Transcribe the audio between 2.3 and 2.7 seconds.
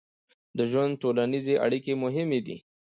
دي.